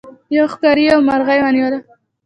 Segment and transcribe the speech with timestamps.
[0.37, 1.79] یو ښکاري یو مرغۍ ونیوله.